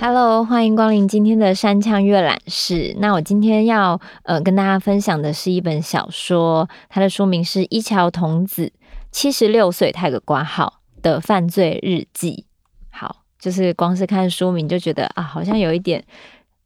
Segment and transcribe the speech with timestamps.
[0.00, 2.92] Hello，欢迎光临今天的山羌阅览室。
[2.98, 8.72] 那我今天要呃跟大家分享的是一本小说，它的书名是一桥童子
[9.12, 12.46] 七十六岁，太个挂号的犯罪日记。
[12.90, 16.04] 好，就是光是看书名就觉得啊，好像有一点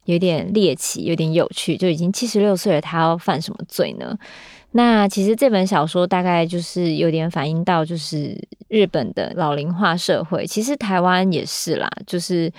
[0.04, 4.18] 有点猎奇，有点有趣，就已经七十六岁了，他要犯什么罪呢？
[4.72, 8.36] 那其实这本小说大概就是有点反映到就是
[8.68, 12.52] 日本的老龄化社会，其实台湾也是啦，就是。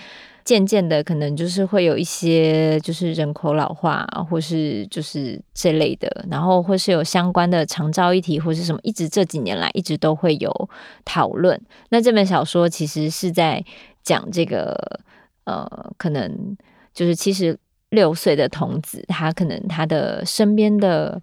[0.44, 10.68] 渐渐的，可能就是会有一些就是人口老化，或是就是这类的，然后或是有相关的长照议题，或是什么，一直这几年来一直都会有
[11.02, 11.58] 讨论。
[11.88, 13.64] 那这本小说其实是在
[14.02, 15.00] 讲这个，
[15.44, 15.66] 呃，
[15.96, 16.54] 可能
[16.94, 17.58] 就是七十
[17.90, 21.20] 六岁的童子，他可能他的身边的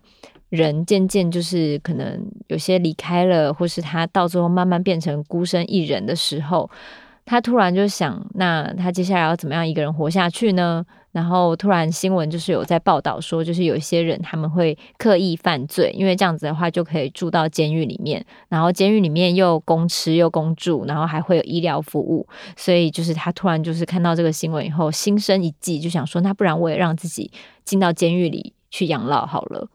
[0.50, 6.70] 人渐渐就是可能有些离开了，或是他到最后慢慢变成孤身一人的时候。
[7.32, 10.86] 他突然就想，那他接下来要怎么样一个人活下去呢？
[11.14, 22.28] 然后突然新闻就是有在报道说，就是有一些人他们会刻意犯罪，因为这样子的话就可以住到监狱里面，然后监狱里面又供吃又供住，然后还会有医疗服务。
[22.58, 27.32] 所以就是他突然就是看到这个新闻以后，心生一计，就想说，那不然我也让自己
[27.64, 29.66] 进到监狱里去养老好了。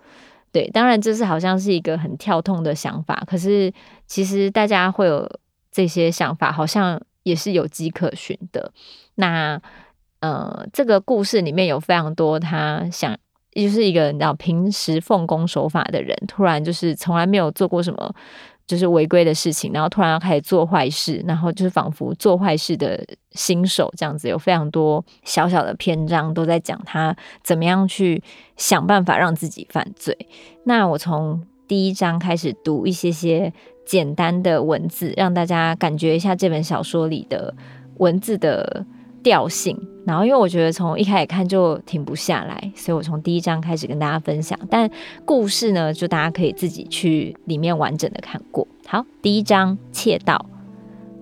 [0.53, 3.73] 对，当然这是好像是一个很跳痛的想法，可是
[4.07, 5.27] 其实大家会有
[5.73, 7.01] 这些想法，好像。
[7.27, 8.73] 也是有迹可循的。
[9.17, 9.61] 那
[10.21, 13.15] 呃，这个故事里面有非常多他想，
[13.53, 18.15] 就是一个你知道平时奉公守法的人，突然就是从来没有做过什么
[18.65, 28.23] 就是违规的事情，然后突然要开始做坏事，然后就是仿佛做坏事的新手这样子，有非常多小小的篇章都在讲他怎么样去
[28.57, 30.17] 想办法让自己犯罪。
[30.65, 33.53] 那我从第一章开始读一些些。
[33.87, 37.55] 简单的文字，让大家感觉一下这本小说里的
[37.99, 38.85] 文字的
[39.23, 39.81] 调性。
[40.05, 44.59] 然后，因为我觉得从一开始看就停不下来，所以我从第一章开始跟大家分享。
[44.69, 44.91] 但
[45.25, 48.67] 故事呢，就大家可以自己去里面完整的看过。
[48.89, 50.45] 好，第一章窃盗。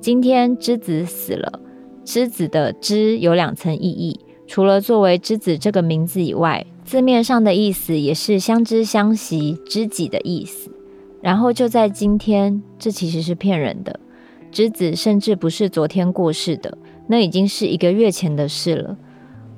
[0.01, 1.61] 今天之子死了。
[2.03, 10.71] 之子的之有两层意义，除了作为之子这个名字以外，字面上的意思也是相知相惜、知己的意思。
[11.23, 13.99] 然后就在今天，这其实是骗人的。
[14.53, 16.77] 之子甚至不是昨天过世的，
[17.09, 18.97] 那已经是一个月前的事了。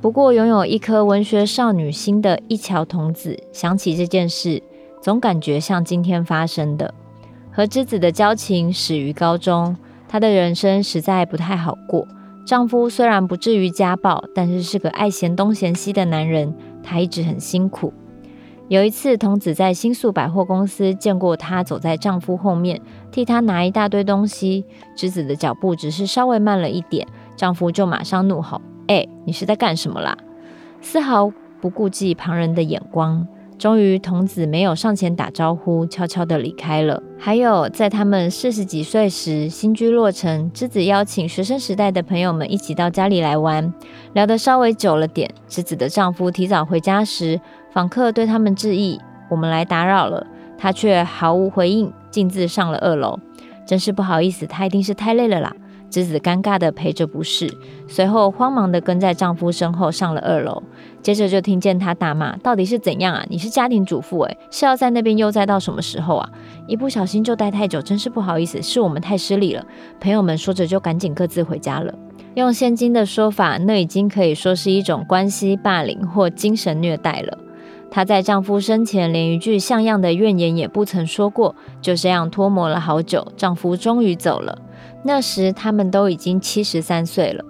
[0.01, 4.63] 不过，拥有一颗文学少女心的一桥童子想起这件事，
[5.03, 6.95] 总感觉像今天发生的。
[7.51, 9.77] 和之子的交情始于高中，
[10.09, 12.07] 她的人生实在不太好过。
[12.47, 16.55] 丈夫虽然不至于家暴，但是是个爱嫌东嫌西的男人，
[16.87, 17.93] 她一直很辛苦。
[18.69, 22.81] 有一次，童子在新宿百货公司见过她走在丈夫后面，
[23.11, 24.65] 替她拿一大堆东西。
[24.97, 30.17] 侄子的脚步只是稍微慢了一点，丈夫就马上怒吼：“哎，你是在干什么啦？”
[30.81, 33.27] 丝毫不顾忌旁人的眼光。
[33.59, 37.03] 终于，童子没有上前打招呼，悄悄地离开了。
[37.19, 43.73] 还有，在他们四十几岁时，新居落成，之子邀请学生时代的朋友们一起到家里来玩，
[44.13, 45.31] 聊得稍微久了点。
[45.49, 47.41] 之子的丈夫提早回家时，
[47.73, 49.01] 访客对他们致意
[49.31, 50.27] ：“我们来打扰了。”
[50.59, 53.19] 他却毫无回应，径自上了二楼。
[53.67, 55.55] 真是不好意思，他一定是太累了啦。
[55.89, 57.51] 侄子尴尬的陪着不是，
[57.87, 60.63] 随后慌忙的跟在丈夫身后上了二楼。
[61.01, 63.25] 接着就听见她大骂：“到底是怎样啊？
[63.29, 66.29] 你是家庭主妇诶，是要在那边悠哉到什么时候啊？
[66.67, 69.65] 一不小心就待太久，真是不好意思，是我们太失礼了。”
[70.01, 71.95] 朋友们说着就赶紧各自回家了。
[72.35, 77.39] 用现今的说法，那已经可以说是一种关系霸凌或精神虐待了。
[77.91, 84.59] 她在丈夫生前连一句像样的怨言也不曾说过，就这样拖磨了好久，丈夫终于走了。
[85.07, 87.45] 那时他们都已经七十三岁了。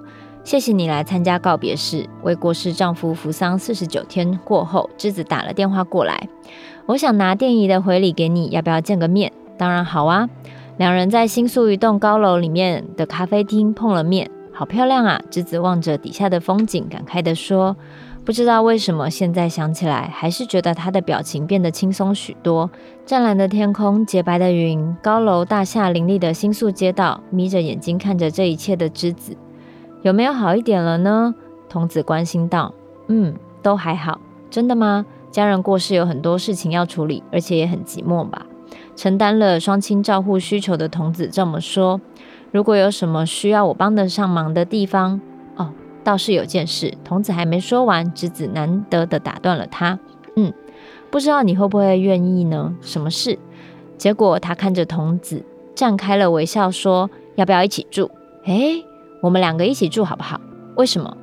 [0.44, 2.06] 谢谢你来参加告别式。
[2.22, 6.28] 为过世丈夫扶丧四十九天过后，之子打了电话过来，
[6.84, 9.32] 我想拿电仪的回礼给你，要不要见个面？
[9.56, 10.28] 当然好啊。
[10.76, 15.20] 两人在新宿一栋高楼里面的咖啡厅碰了面，好漂亮啊！
[15.30, 17.74] 之子望着底下的风景，感慨地说。
[18.26, 22.68] 不知道为什么，现在想起来还是觉得他的表情变得轻松许多。
[23.06, 29.36] 湛蓝的天空，洁白的云，高楼大厦林立的新宿街道，眯着眼睛看着这一切的之子，
[30.02, 31.36] 有没有好一点了呢？
[31.68, 32.74] 童子关心道
[33.06, 33.32] ：“嗯，
[33.62, 34.20] 都还好。
[34.50, 35.06] 真的吗？
[35.30, 38.44] 家人过世有很多事情要处理，而且也很寂寞吧？”
[38.96, 42.00] 承担了双亲照护需求的童子这么说。
[42.50, 45.20] 如果有什么需要我帮得上忙的地方，
[46.06, 49.98] 倒是有件事，童子还没说完，侄子难得的打断了他。
[50.36, 50.52] 嗯，
[51.10, 52.76] 不知道你会不会愿意呢？
[52.80, 53.36] 什么事？
[53.98, 55.44] 结果他看着童子，
[55.74, 58.08] 绽开了微笑，说：“要不要一起住？
[58.44, 58.84] 诶，
[59.20, 60.40] 我们两个一起住好不好？
[60.76, 61.16] 为什么？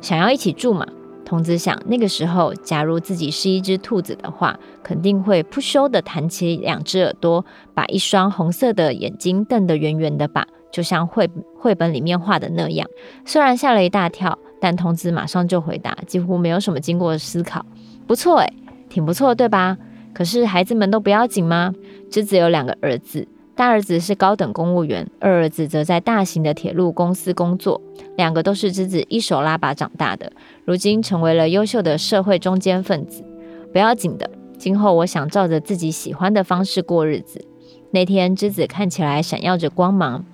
[0.00, 0.86] 想要一起住嘛。”
[1.26, 7.44] 童子想，那个时候，假如自己是一只兔子的话，肯定会扑咻的弹起两只耳朵，
[7.74, 12.88] 把一双红色的眼睛瞪得圆圆的吧，就像绘绘本里面画的那样。
[13.24, 17.64] 虽然吓了一大跳，但童子马上就回答，几乎没有什么经过思考
[18.08, 18.52] ：“不错，诶，
[18.88, 19.76] 挺不错，对吧？
[20.14, 21.72] 可是孩子们都不要紧吗？
[22.10, 27.78] 之子有两个儿子。”大儿子是高等公务员，二儿子则在大型的铁路公司工作，
[28.16, 30.32] 两个都是之子一手拉拔长大的，
[30.64, 33.22] 如今成为了优秀的社会中坚分子。
[33.70, 37.44] 不要紧的，今后我想照着自己喜欢的方式过日子。
[37.90, 40.24] 那天，之子看起来闪耀着光芒。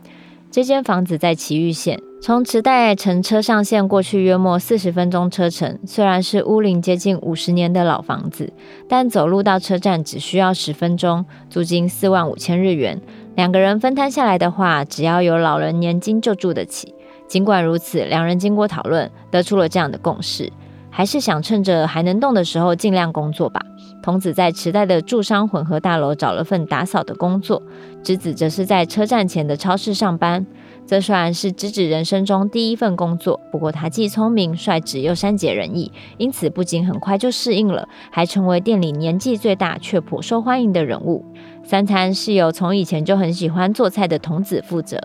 [0.51, 5.79] 这间房子在埼玉县，从池袋乘车上线过去约莫四十分钟车程。
[5.87, 8.51] 虽然是屋龄接近五十年的老房子，
[8.89, 12.99] 但走路到车站只需要十分钟，租金四万五千日元。
[13.37, 16.95] 两个人分摊下来的话，只要有老人年金就住得起。
[17.29, 20.51] 尽管如此，两人经过讨论，得出了这样的共识：
[20.99, 23.65] 还是想趁着还能动的时候尽量工作吧。
[24.03, 27.63] 童子在池袋的住商混合大楼找了份打扫的工作，
[28.03, 30.45] 之子则是在车站前的超市上班。
[30.89, 41.25] 这虽然是之子人生中第一份工作，不过他既聪明率直又善解人意，因此不仅很快就适应了，还成为店里年纪最大却颇受欢迎的人物。
[41.63, 44.99] 三餐是由从以前就很喜欢做菜的童子负责。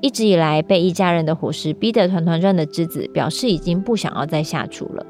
[0.00, 5.04] 一直以来被一家人的伙食逼得团团转的之子，表示已经不想要再下厨了。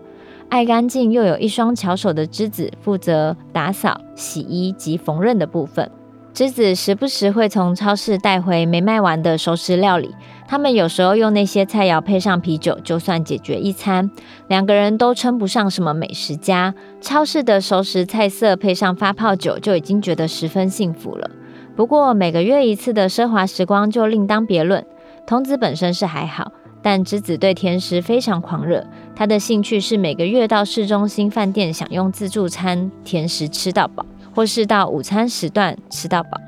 [0.48, 5.90] 爱干净又有一双巧手的之子负责打扫、洗衣及缝纫的部分。
[6.32, 10.12] 之子时不时会从超市带回没卖完的熟食料理，
[10.48, 14.10] 他们有时候用那些菜肴配上啤酒，就算解决一餐。
[14.48, 21.30] 两个人都称不上什么美食家，超市的熟食菜色配上发泡酒，就已经觉得十分幸福了。
[21.76, 24.84] 不过每个月一次的奢华时光就另当别论。
[25.26, 26.50] 童子本身是还好。
[26.84, 28.86] 但之子对甜食非常狂热，
[29.16, 34.04] 他的兴趣是每个月到市中心饭店享用自助餐甜食吃到饱，
[34.34, 36.38] 或是到午餐时段吃到饱。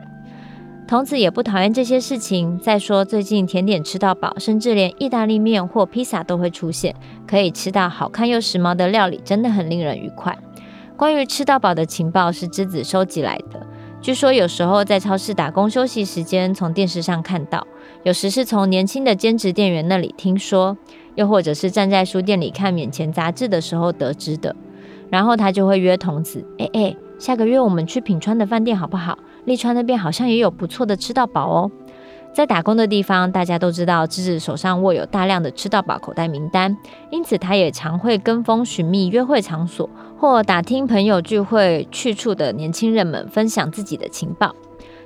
[0.86, 2.58] 童子也不讨厌这些事情。
[2.58, 6.94] 再说最近甜点吃到饱，甚至连意大利面或披萨都会出现，
[7.26, 10.36] 可以吃到好看又时髦的料理，真的很令人愉快。
[10.98, 13.66] 关于吃到饱的情报是之子收集来的。
[14.06, 17.66] 据说有时候在超市打工休息时间，从电视上看到；
[18.04, 20.76] 有时是从年轻的兼职店员那里听说，
[21.16, 24.54] 又或者是站在书店里看免钱杂志的时候得知的。
[25.10, 29.18] 然后他就会约童子：“哎哎，下个月我们去品川的饭店好不好？
[29.44, 31.70] 立川那边好像也有不错的吃到饱哦。”
[32.32, 36.76] 在打工的地方，大家都知道智子手上握有大量的吃到饱口袋名单，
[37.10, 44.54] 因此他也常会跟风寻觅约会场所，或打听朋友聚会去处的年轻人们分享自己的情报。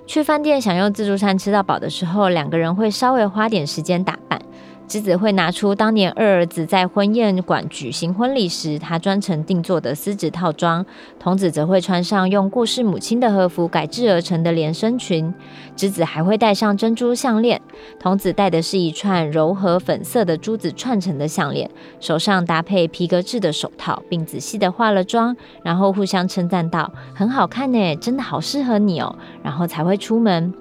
[0.07, 4.41] 去饭店享用自助餐吃到饱的时候，两个人会稍微花点时间打扮。
[4.91, 10.85] 之子会拿出当年二儿子在婚宴馆举行婚礼时，他专程定做的丝质套装；
[11.21, 15.33] 童子则会穿上用过世母亲的和服改制而成的连身裙。
[15.77, 17.63] 之子还会戴上珍珠项链，
[18.01, 21.71] 童子戴的是一串柔和粉色的珠子串成的项链，
[22.01, 30.53] 手上搭配皮革制的手套，并仔细的化了妆，然后互相称赞道：“很好看呢，真的好适合你哦。”然后才会出门。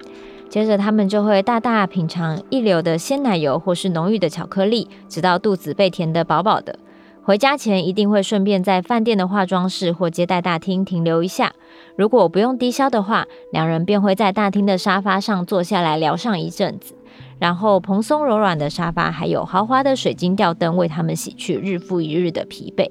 [0.50, 6.76] 接着，他们就会大大品尝一流的鲜奶油或是浓郁的巧克力，直到肚子被填得饱饱的。
[7.22, 11.52] 回家前一定会顺便在饭店的化妆室或接待大厅停留一下。
[11.94, 16.96] 如果不用低消的话，两人便会在大厅的沙发上坐下来聊上一阵子。
[17.38, 22.90] 然后蓬松柔软的沙发，还有豪华的水晶吊灯，为他们洗去日复一日的疲惫。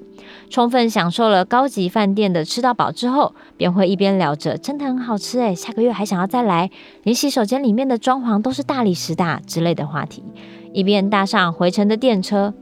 [0.50, 6.68] 充分享受了高级饭店的吃到饱之后，便会一边聊着“真的很好吃诶，下个月还想要再来”，
[7.04, 10.24] 连洗手间里面的装潢都是大理石的之类的话题，
[10.72, 12.52] 一边搭上回程的电车。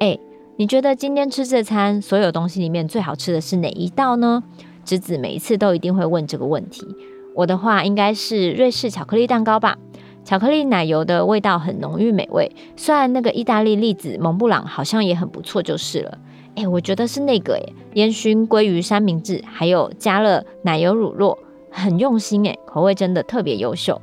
[0.00, 0.20] 诶，
[0.56, 4.42] 你觉得今天吃这餐所有东西里面最好吃的是哪一道呢？
[4.84, 6.86] 之子每一次都一定会问这个问题。
[7.34, 9.78] 我的话应该是瑞士巧克力蛋糕吧。
[10.22, 16.18] 巧克力奶油的味道很浓郁美味，虽然那个意大利栗子蒙布朗好像也很不错，就是了。
[16.56, 21.36] 哎，我觉得是那个哎，烟熏鲑鱼三明治，还有加了奶油乳酪，
[21.70, 24.00] 很用心哎，口味真的特别优秀。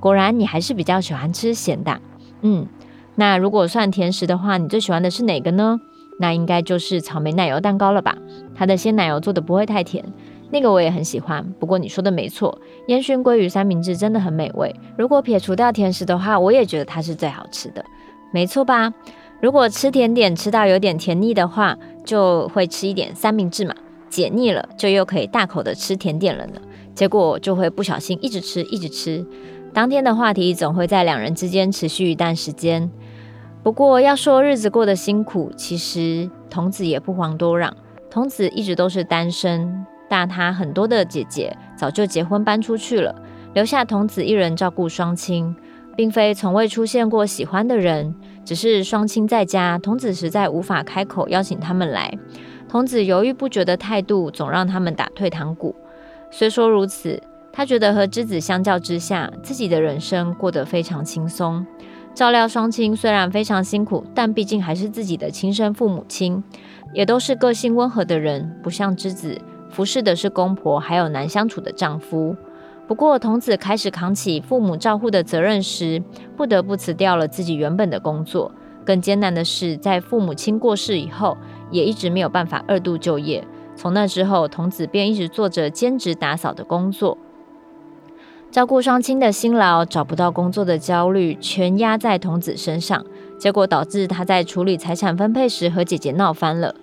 [0.00, 1.98] 果然你还是比较喜欢吃咸的。
[2.42, 2.66] 嗯，
[3.14, 5.80] 那如果算甜食的话，你最喜欢的是哪个呢？
[6.20, 8.16] 那应该就是草莓奶油蛋糕了吧？
[8.54, 10.04] 它的鲜奶油做的不会太甜。
[10.50, 14.72] 那个我也很喜欢，不过你说的没错，烟熏鲑鱼三明治真的很美味。
[14.96, 17.84] 如果撇除掉甜食的话，我也觉得它是最好吃的，
[18.30, 18.92] 没错吧？
[19.44, 23.74] 如果吃甜点吃到有点甜腻的话，就会吃一点三明治嘛。
[24.08, 26.52] 解腻了，就又可以大口的吃甜点了呢。
[26.94, 29.22] 结果就会不小心一直吃，一直吃。
[29.74, 32.90] 当天的话题总会在两人之间持续一段时间。
[33.62, 37.76] 不过要说日子过得辛苦，其实童子也不遑多让。
[38.10, 43.14] 童子一直都是单身，大他很多的姐姐早就结婚搬出去了，
[43.52, 45.54] 留下童子一人照顾双亲，
[45.94, 52.12] 并非从未出现过喜欢的人，只是双亲在家，童子实在无法开口邀请他们来。
[52.68, 55.74] 童子犹豫不决的态度总让他们打退堂鼓。
[56.30, 57.22] 虽说如此，
[57.52, 61.64] 他觉得和之子相较之下，自己的人生过得非常轻松。
[62.14, 66.42] 照料双亲虽然非常辛苦，但毕竟还是自己的亲生父母亲。
[66.92, 72.36] 也都是个性温和的人，不像之子服侍的是公婆，还有难相处的丈夫。
[72.86, 76.02] 不过，童子开始扛起父母照护的责任时，
[76.36, 78.52] 不得不辞掉了自己原本的工作。
[78.84, 81.38] 更艰难的是，在父母亲过世以后，
[81.70, 83.42] 也一直没有办法二度就业。
[83.74, 87.16] 从那之后，童子便一直做着兼职打扫的工作，
[88.50, 93.04] 照顾双亲的辛劳，找不到工作的焦虑，全压在童子身上，
[93.38, 96.74] 结果导致他在处理财产分配时和姐姐闹翻了。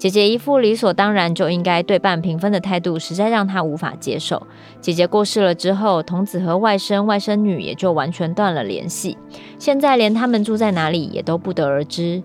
[0.00, 4.46] 姐姐一副理所当然就应该对半平分的态度，实在让她无法接受。
[4.80, 9.18] 姐姐过世了之后，童子和外甥、外甥女也就完全断了联系。
[9.58, 12.22] 现在连他们住在哪里也都不得而知。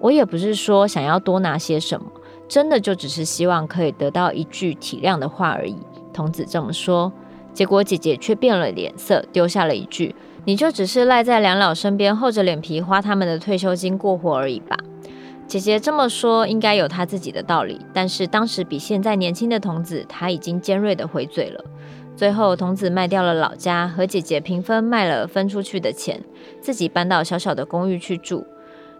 [0.00, 2.06] 我也不是说想要多拿些什么，
[2.48, 5.76] 真的就只是希望可以得到一句体谅的话而已。
[6.14, 7.12] 童子这么说，
[7.52, 10.14] 结果姐姐却变了脸色，丢下了一句
[10.46, 14.78] ：“你就只是赖在两老身边，厚着脸皮花他们的退休金过活而已吧。”
[15.48, 17.80] 姐姐这么说，应该有她自己的道理。
[17.94, 21.64] 但是当时比现在年轻的童子，他已经尖锐地回嘴了。
[22.14, 26.22] 最后，童子卖掉了老家，和姐姐平分卖了分出去的钱，
[26.60, 28.46] 自己搬到小小的公寓去住。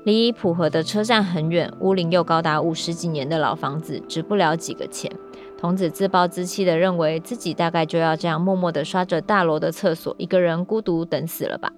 [0.05, 5.12] 离浦和的车站很远，屋龄又高达五十几年的老房子，值不了几个钱。
[5.59, 11.71] 童子自暴自弃地认为自己大概就要这样默默地刷着大楼的厕所，一个人孤独等死了吧。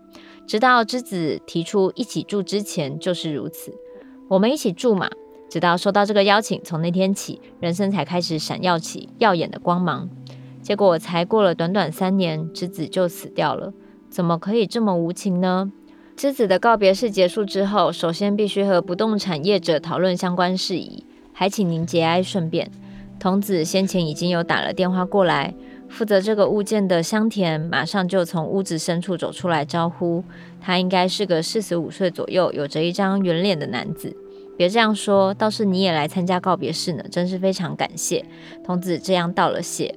[0.47, 3.75] 直到之子提出一起住之前，就是如此。
[4.31, 5.11] 我们一起住嘛，
[5.49, 10.09] 直到收到这个邀请，从那天起，人生才开始闪耀起耀眼的光芒。
[10.63, 13.73] 结果才过了短短三年，之子就死掉了，
[14.09, 15.73] 怎么可以这么无情呢？
[16.15, 22.71] 之子的告别式结束之后，首先必须和不动产业者讨论相关事宜，还请您节哀顺变。
[23.19, 25.53] 童子先前已经有打了电话过来，
[25.91, 30.25] 负责这个物件的香田马上就从屋子深处走出来招呼。
[30.61, 34.17] 他应该是个四十五岁左右，有着一张圆脸的男子。
[34.57, 38.25] 别这样说，倒是你也来参加告别式呢，真是非常感谢。
[38.65, 39.95] 童子这样道了谢，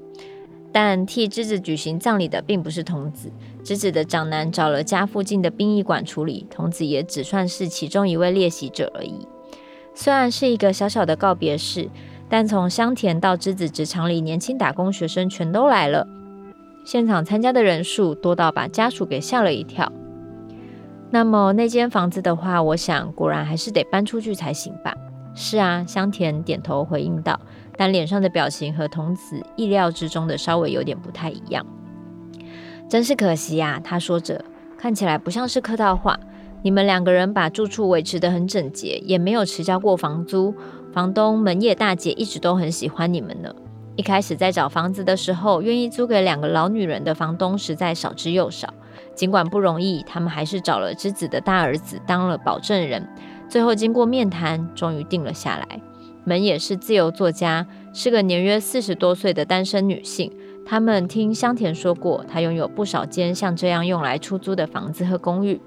[0.72, 3.30] 但替之子举行葬礼的并不是童子，
[3.62, 9.28] 之子的长男找了家附近的殡仪馆处理，童子也只算是其中一位列席者而已。
[9.94, 11.90] 虽然是一个小小的告别式，
[12.34, 16.08] 但从香田到之子职场里，年轻打工学生全都来了，
[16.84, 19.94] 现场参加的人数多到把家属给吓了一跳。
[21.12, 24.96] 那么那间房子的话，我想果然还是得搬出去才行吧。
[25.36, 27.40] 是啊，香田点头回应道，
[27.78, 31.64] 但脸上的表情和童子意料之中的稍微有点不太一样。
[32.90, 34.44] 真是可惜呀，他说着，
[34.76, 36.20] 看起来不像是客套话。
[36.64, 40.56] 你们两个人把住处维持得很整洁，也没有迟交过房租，
[40.94, 43.52] 房东门野大姐一直都很喜欢你们呢。
[43.96, 48.72] 一开始在找房子的时候，愿意租给两个老女人的房东实在少之又少。
[49.16, 53.08] 尽管不容易，他们还是找了之子的大儿子当了保证人。
[53.50, 55.82] 最后经过面谈，终于定了下来。
[56.26, 60.32] 门野是自由作家，是个年约四十多岁的单身女性。
[60.64, 65.60] 他们听香田说过，她拥有不少间像这样用来出租的房子和公寓。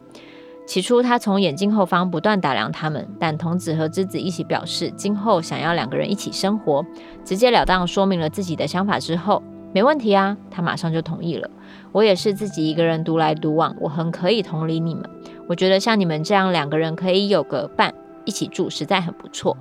[0.66, 6.84] 起初，他从眼镜后方不断打量他们，但童子和之子一起表示，今后想要两个人一起生活，
[7.24, 9.40] 直截了当说明了自己的想法之后，
[9.72, 11.48] 没问题啊，他马上就同意了。
[11.92, 15.08] 我也是自己一个人独来独往，我很可以同理你们。
[15.48, 17.94] 我觉得像你们这样两个人可以有个伴
[18.24, 19.56] 一起住，实在很不错。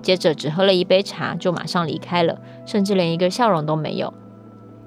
[0.00, 4.14] 接着只喝了一杯茶，就马上离开了，甚至连一个笑容都没有。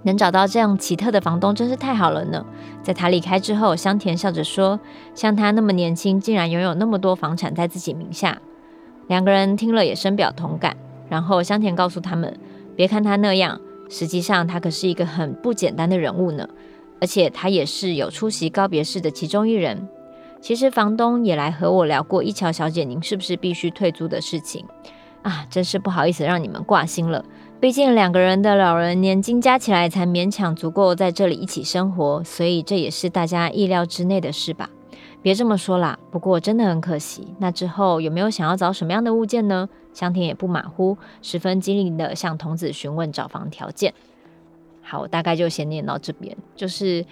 [0.04, 2.46] 能找到这样奇特的房东，真是太好了呢。
[2.82, 4.80] 在他离开之后，香田笑着说
[5.14, 8.42] ：“像他那么年轻，竟然拥有那么多房产在自己名下。”
[9.08, 10.78] 两个人听了也深表同感。
[11.10, 12.40] 然后香田告诉他们
[12.78, 16.48] ：“别看他那样，实际上他可是一个很不简单的人物呢。”
[17.02, 19.88] 而且他也是有出席告别式的其中一人。
[20.42, 24.66] 其实房东也来和我聊过，一桥小姐，您是不是必须退租的事情
[25.22, 25.46] 啊？
[25.50, 27.24] 真是不好意思让你们挂心了。
[27.62, 34.70] 毕竟两个人的老人年金加起来才勉强足够在这里一起生活，所以这也是大家意料之内的事吧？
[35.22, 36.00] 别这么说啦。
[36.10, 37.28] 不过真的很可惜。
[37.40, 39.68] 那之后有没有想要找什么样的物件呢？
[39.94, 43.94] 香田也不马虎，十分机灵的向童子询问找房条件。
[44.82, 47.06] 好，我大概就先念到这边，就是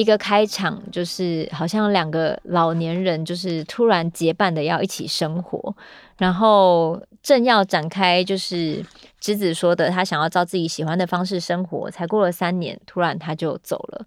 [0.00, 5.76] 一个开场，就是好像两个老年人就是突然结伴的要一起生活，
[6.16, 8.82] 然后正要展开，就是
[9.20, 14.06] 直子说的，他想要照自己喜欢的方式生活，才过了三年，突然他就走了。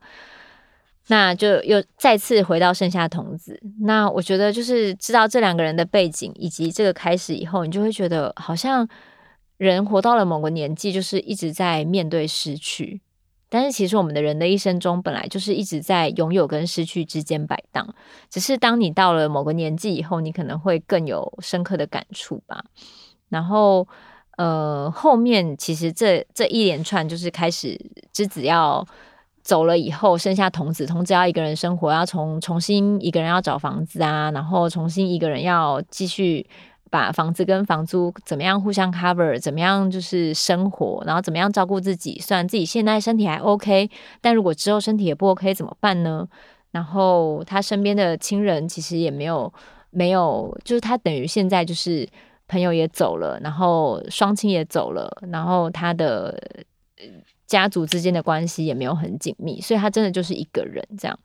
[1.08, 3.62] 那就又再次回到剩下童子。
[3.82, 8.88] 那我觉得就是知道这两个人的背景以及这个开始以后，你就会觉得好像
[9.58, 13.02] 人活到了某个年纪，就是一直在面对失去。
[13.54, 17.88] 但是其实我们的人的一生中，本来就是一直在拥有跟失去之间摆荡。
[18.30, 22.66] 只是当你到了某个年纪以后，你可能会更有深刻的感触吧。
[23.30, 23.88] 然后
[24.38, 27.80] 呃，后面其实这这一连串就是开始
[28.12, 28.84] 之子要。
[29.44, 36.48] 走了以后，剩下童子，童子要一个人生活，要重重新一个人要找房子啊，然后重新一个人要继续
[36.94, 42.20] 把房子跟房租怎么样互相 cover，怎么样就是生活，然后怎么样照顾自己。
[42.20, 43.90] 虽然自己现在身体还 OK，
[44.22, 46.28] 但如果之后身体也不 OK 怎么办呢？
[46.70, 49.52] 然后他身边的亲人其实也没有
[49.90, 52.08] 没有，就是他等于现在就是
[52.48, 56.40] 朋友也走了，然后双亲也走了，然后他的。
[57.46, 61.20] 家族之间的关系也没有很紧密，所以他真的就是一个人这样，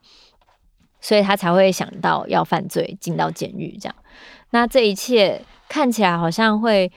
[0.99, 3.95] 所以他才会想到要犯罪进到监狱这样。
[4.51, 6.91] 那这一切看起来好像会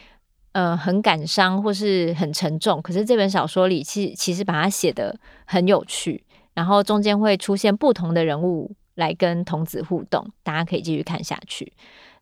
[0.52, 11.73] 呃很感伤或是很沉重，可是这本小说里其其实把它写得很有趣，然后中间会出现不同的人物来跟童子互动，大家可以继续看下去。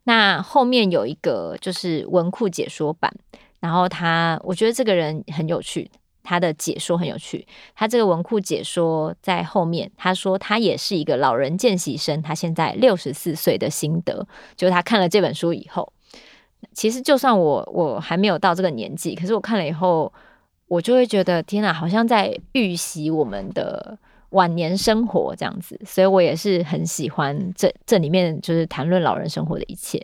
[0.05, 3.13] 那后面有一个就是文库解说版，
[3.61, 5.91] 然后他我觉得这个人很有趣。
[6.31, 7.45] 他的解说很有趣，
[7.75, 15.93] 他这个文库解说在后面，他说他也是一个老人见习生，他现在六十四岁的心得，就是他看了这本书以后，
[16.73, 20.13] 其实就算我我还没有到这个年纪，可是我看了以后，
[20.69, 30.00] 我就会觉得天哪，好像在预习我们的晚年生活这样子，所以我也是很喜欢这这里面就是谈论老人生活的一切。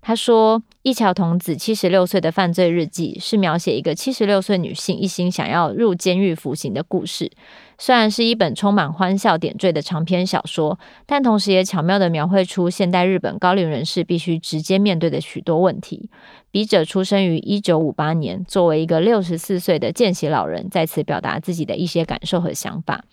[0.00, 7.30] 他说：“一桥童子七十六岁的犯罪日记是描写一个七十六岁女性一心想要入监狱服刑的故事。
[7.76, 16.08] 虽然是一本充满欢笑点缀的长篇小说，但同时也巧妙地描绘出现代日本高龄人士必须直接面对的许多问题。
[16.50, 23.04] 笔者出生于一九五八年，作为一个六十四岁的见习老人，在此表达自己的一些感受和想法。”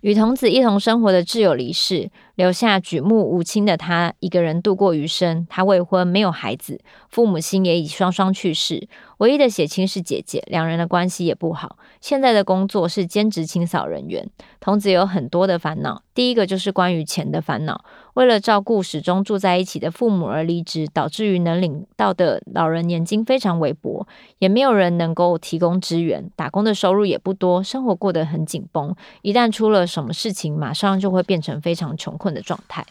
[0.00, 5.46] 与童子一同生活的挚友离世，留下举目无亲的他一个人度过余生。
[5.48, 8.88] 他未婚，没有孩子，父母亲也已双双去世。
[9.18, 11.78] 唯一的血亲是姐姐，两人的关系也不好。
[12.02, 14.28] 现在的工作是兼职清扫人员。
[14.60, 17.82] 童子有很多的烦恼，第一个就是关于钱的烦恼。
[18.14, 24.06] 为了照顾始终住在一起的父母而离职，导致于能领到的老人年金非常微薄，
[24.38, 26.30] 也没有人能够提供支援。
[26.36, 28.94] 打工的收入也不多，生活过得很紧绷。
[29.22, 32.84] 一旦出了什么事情，马上就会变成非常穷困的状态。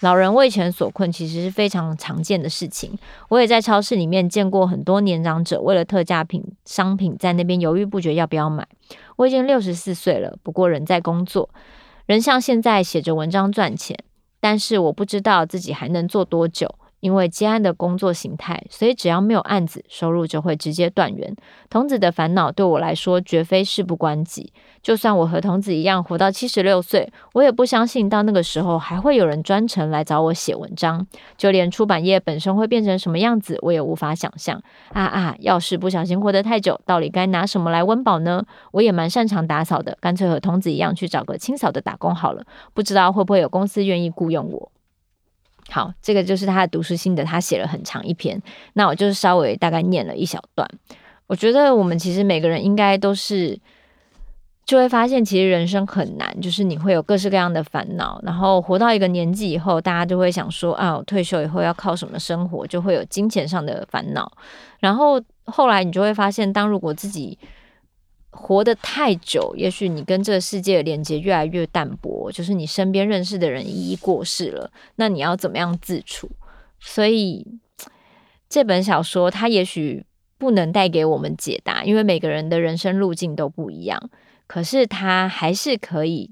[0.00, 2.98] 老人为钱所困，其实是非常常见的事情。
[3.30, 8.68] 我也在超市里面见过很多年长者为了特价品商品，在那边犹豫不决要不要买。
[9.16, 11.48] 我已经六十四岁了，不过仍在工作，
[12.04, 13.98] 仍像现在写着文章赚钱，
[14.38, 16.74] 但是我不知道自己还能做多久。
[17.06, 21.32] 因为接案的工作形态，所以只要没有案子，收入就会直接断源。
[21.70, 24.52] 童子的烦恼对我来说绝非事不关己。
[24.82, 31.06] 就算我和童子一样活到七十六岁，我也不相信到那个时候还会有人专程来找我写文章。
[31.36, 34.60] 就连出版业本身会变成什么样子，我也无法想象。
[34.92, 35.36] 啊啊！
[35.38, 38.44] 要是不小心活得太久，到底该拿什么来温饱呢？
[38.72, 42.44] 我也蛮擅长打扫的，干脆和童子一样去找个清扫的打工好了。
[42.74, 44.72] 不知道会不会有公司愿意雇佣我。
[45.68, 48.40] 好，这个就是他的读书心得，他写了很长一篇，
[48.74, 50.68] 那我就是稍微大概念了一小段。
[51.26, 53.58] 我觉得我们其实每个人应该都是，
[54.64, 64.30] 就会发现其实人生很难，就是你会有各式各样的烦恼，然后活到一个年纪以后，大家就会想说啊，我退休以后要靠什么生活，就会有金钱上的烦恼，
[64.78, 67.36] 然后后来你就会发现，当如果自己
[68.36, 76.30] 活得太久，也许你跟这个世界的连接越来越淡薄，就是你身边认识的人一一过世了，那你要怎么样自处？
[76.78, 77.58] 所以
[78.48, 80.04] 这本小说它也许
[80.38, 84.10] 不能带给我们解答，因为每个人的人生路径都不一样。
[84.46, 86.30] 可是它还是可以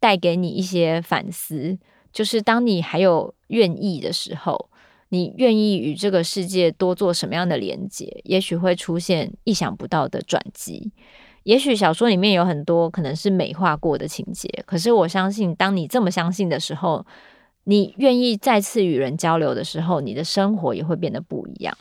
[0.00, 1.78] 带给你一些反思，
[2.12, 4.68] 就是当你还有愿意的时候，
[5.10, 10.90] 你愿意与这个世界多做什么样的连接，也许会出现意想不到的转机。
[11.46, 17.06] 也许小说里面有很多可能是美化过的情节，可是我相信，当你这么相信的时候，
[17.62, 21.78] 你愿意再次与人交流的时候，你的生活也会变得不一样。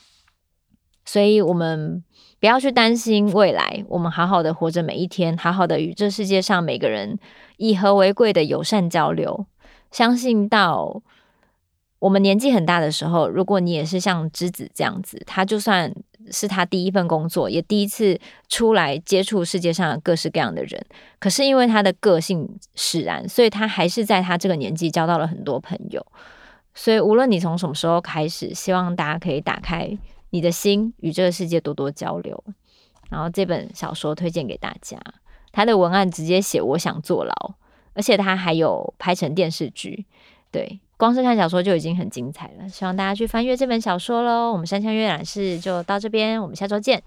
[1.03, 2.03] 所以我们
[2.39, 7.17] 不要去担心未来，我们好好的活着每一天，好好的与这世界上每个人
[7.57, 9.47] 以和为贵的友善交流。
[9.89, 11.01] 相信到
[11.97, 15.91] 我们年纪很大的时候，如果你也是像之子这样子，他就算
[16.31, 20.85] 是他第一份工作，也第一次出来接触世界上各式各样的人，
[21.19, 26.05] 可是因为他的个性使然，所以他还是在他这个年纪交到了很多朋友。
[26.73, 29.97] 所以无论你从什么时候开始，希望大家可以打开
[30.31, 32.43] 你的心，与这个世界多多交流。
[33.09, 34.99] 然后这本小说推荐给大家，
[35.51, 37.55] 他的文案直接写我想坐牢。
[37.97, 40.05] 而且他还有拍成电视剧，
[40.51, 42.69] 对，光是看小说就已经很精彩了。
[42.69, 44.51] 希望大家去翻阅这本小说喽。
[44.51, 47.01] 我们山羌阅览室就到这边，我们下周见。